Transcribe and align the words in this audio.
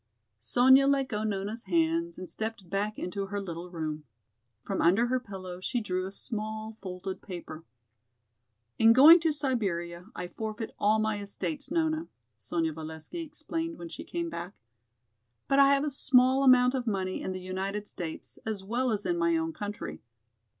Sonya 0.39 0.87
let 0.87 1.09
go 1.09 1.23
Nona's 1.23 1.65
hands 1.65 2.17
and 2.17 2.27
stepped 2.27 2.67
back 2.67 2.97
into 2.97 3.27
her 3.27 3.39
little 3.39 3.69
room. 3.69 4.05
From 4.63 4.81
under 4.81 5.05
her 5.09 5.19
pillow 5.19 5.59
she 5.59 5.79
drew 5.79 6.07
a 6.07 6.11
small 6.11 6.73
folded 6.73 7.21
paper. 7.21 7.65
"In 8.79 8.93
going 8.93 9.19
to 9.19 9.31
Siberia 9.31 10.07
I 10.15 10.27
forfeit 10.27 10.71
all 10.79 10.97
my 10.97 11.19
estates, 11.19 11.69
Nona," 11.69 12.07
Sonya 12.39 12.73
Valesky 12.73 13.21
explained 13.21 13.77
when 13.77 13.89
she 13.89 14.03
came 14.03 14.31
back. 14.31 14.55
"But 15.47 15.59
I 15.59 15.71
have 15.71 15.83
a 15.83 15.91
small 15.91 16.43
amount 16.43 16.73
of 16.73 16.87
money 16.87 17.21
in 17.21 17.31
the 17.31 17.39
United 17.39 17.85
States, 17.85 18.39
as 18.43 18.63
well 18.63 18.89
as 18.89 19.05
in 19.05 19.19
my 19.19 19.37
own 19.37 19.53
country. 19.53 20.01